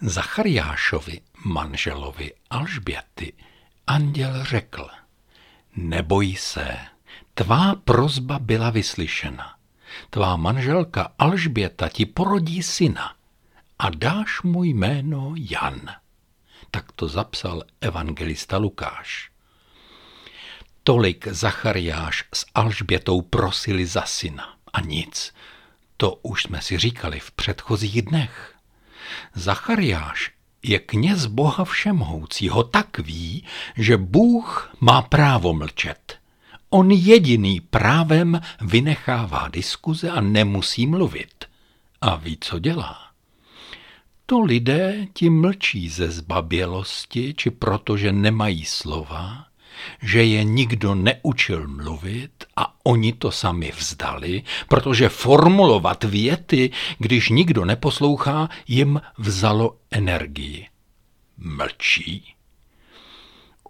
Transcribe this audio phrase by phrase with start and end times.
[0.00, 3.32] Zachariášovi, manželovi Alžběty,
[3.86, 4.88] anděl řekl,
[5.76, 6.78] neboj se,
[7.34, 9.54] tvá prozba byla vyslyšena.
[10.10, 13.19] Tvá manželka Alžběta ti porodí syna
[13.80, 15.90] a dáš mu jméno Jan.
[16.70, 19.30] Tak to zapsal evangelista Lukáš.
[20.82, 25.34] Tolik Zachariáš s Alžbětou prosili za syna a nic.
[25.96, 28.54] To už jsme si říkali v předchozích dnech.
[29.34, 30.30] Zachariáš
[30.62, 36.18] je kněz Boha Všemhoucího, tak ví, že Bůh má právo mlčet.
[36.70, 41.44] On jediný právem vynechává diskuze a nemusí mluvit.
[42.00, 43.09] A ví, co dělá.
[44.30, 49.46] To lidé ti mlčí ze zbabělosti, či protože nemají slova,
[50.02, 57.64] že je nikdo neučil mluvit a oni to sami vzdali, protože formulovat věty, když nikdo
[57.64, 60.66] neposlouchá, jim vzalo energii.
[61.36, 62.34] Mlčí.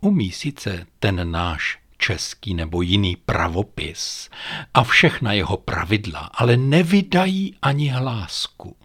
[0.00, 4.30] Umí sice ten náš český nebo jiný pravopis
[4.74, 8.76] a všechna jeho pravidla, ale nevydají ani hlásku.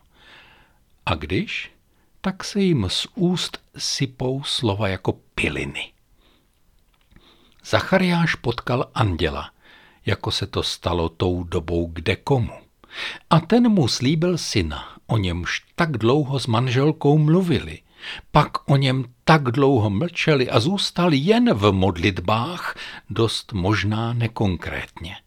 [1.06, 1.72] A když,
[2.26, 5.92] tak se jim z úst sypou slova jako piliny.
[7.66, 9.52] Zachariáš potkal anděla,
[10.06, 12.54] jako se to stalo tou dobou kde komu.
[13.30, 17.80] A ten mu slíbil syna, o němž tak dlouho s manželkou mluvili.
[18.32, 22.76] Pak o něm tak dlouho mlčeli a zůstal jen v modlitbách,
[23.10, 25.18] dost možná nekonkrétně.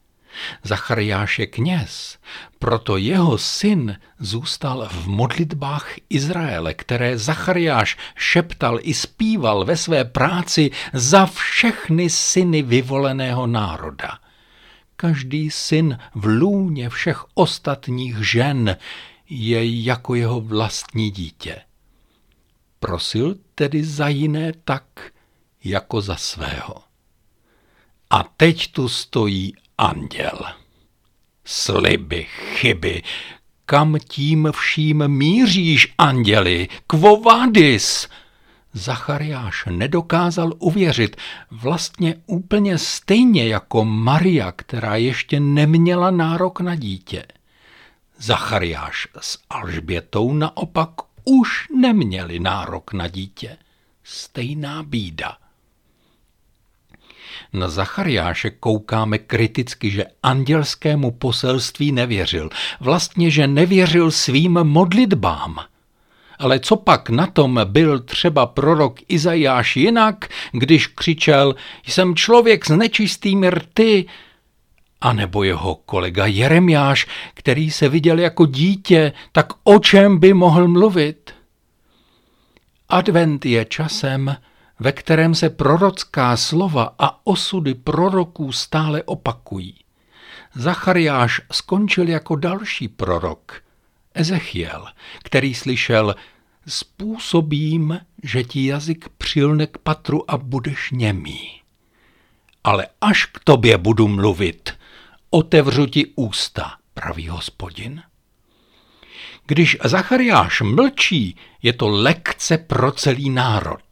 [0.62, 2.18] Zachariáš je kněz,
[2.58, 10.70] proto jeho syn zůstal v modlitbách Izraele, které Zachariáš šeptal i zpíval ve své práci
[10.92, 14.18] za všechny syny vyvoleného národa.
[14.96, 18.76] Každý syn v lůně všech ostatních žen
[19.30, 21.60] je jako jeho vlastní dítě.
[22.80, 24.84] Prosil tedy za jiné tak,
[25.64, 26.74] jako za svého.
[28.10, 30.38] A teď tu stojí anděl.
[31.44, 33.02] Sliby, chyby,
[33.66, 38.08] kam tím vším míříš, anděli, kvovadis?
[38.72, 41.16] Zachariáš nedokázal uvěřit,
[41.50, 47.24] vlastně úplně stejně jako Maria, která ještě neměla nárok na dítě.
[48.18, 50.90] Zachariáš s Alžbětou naopak
[51.24, 53.56] už neměli nárok na dítě.
[54.04, 55.37] Stejná bída.
[57.52, 62.50] Na Zachariáše koukáme kriticky, že andělskému poselství nevěřil.
[62.80, 65.58] Vlastně, že nevěřil svým modlitbám.
[66.38, 71.54] Ale co pak na tom byl třeba prorok Izajáš jinak, když křičel,
[71.86, 74.06] jsem člověk s nečistými rty,
[75.00, 80.68] a nebo jeho kolega Jeremiáš, který se viděl jako dítě, tak o čem by mohl
[80.68, 81.34] mluvit?
[82.88, 84.36] Advent je časem,
[84.80, 89.74] ve kterém se prorocká slova a osudy proroků stále opakují.
[90.54, 93.62] Zachariáš skončil jako další prorok,
[94.14, 94.86] Ezechiel,
[95.22, 96.14] který slyšel
[96.68, 101.60] Způsobím, že ti jazyk přilne k patru a budeš němý.
[102.64, 104.72] Ale až k tobě budu mluvit,
[105.30, 108.02] otevřu ti ústa, pravý hospodin.
[109.46, 113.87] Když Zachariáš mlčí, je to lekce pro celý národ.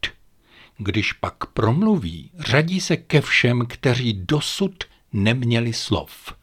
[0.79, 6.35] Když pak promluví, řadí se ke všem, kteří dosud neměli slov.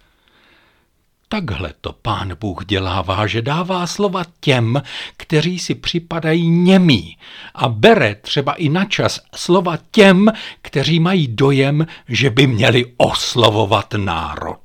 [1.28, 4.82] Takhle to pán Bůh dělává, že dává slova těm,
[5.18, 7.18] kteří si připadají němí
[7.56, 13.94] a bere třeba i na čas slova těm, kteří mají dojem, že by měli oslovovat
[13.94, 14.60] národ.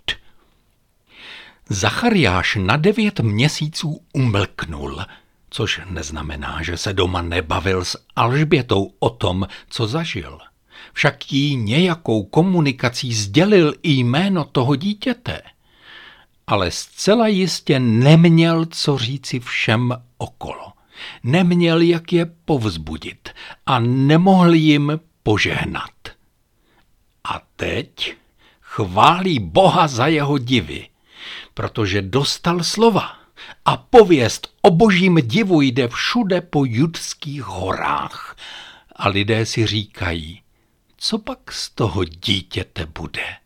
[1.68, 5.04] Zachariáš na devět měsíců umlknul,
[5.50, 10.38] což neznamená, že se doma nebavil s Alžbětou o tom, co zažil.
[10.92, 15.42] Však jí nějakou komunikací sdělil i jméno toho dítěte.
[16.46, 20.72] Ale zcela jistě neměl co říci všem okolo.
[21.22, 23.28] Neměl, jak je povzbudit
[23.66, 25.90] a nemohl jim požehnat.
[27.24, 28.16] A teď
[28.60, 30.88] chválí Boha za jeho divy,
[31.54, 33.17] protože dostal slova
[33.64, 38.36] a pověst o božím divu jde všude po judských horách.
[38.96, 40.42] A lidé si říkají,
[40.96, 43.36] co pak z toho dítěte bude?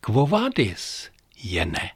[0.00, 1.10] Kvovádis
[1.42, 1.90] je ne.